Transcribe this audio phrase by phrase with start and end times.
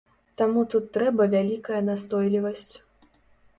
[0.41, 2.75] Таму тут трэба вялікая настойлівасць.